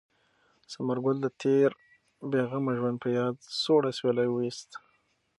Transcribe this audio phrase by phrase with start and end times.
[0.71, 1.69] ثمر ګل د تېر
[2.29, 4.69] بې غمه ژوند په یاد سوړ اسویلی ویوست.